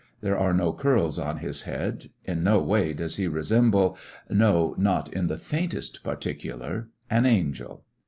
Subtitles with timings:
[0.01, 3.95] a souvenir are no curls on his head; m no way does he bullet resemble—
[4.31, 7.85] no, not in the faintest particular— an angel.